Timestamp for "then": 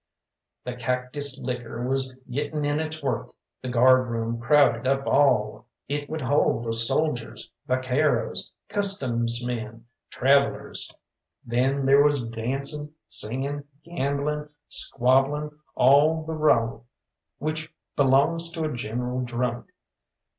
11.45-11.85